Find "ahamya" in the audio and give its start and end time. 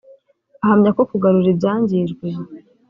0.63-0.89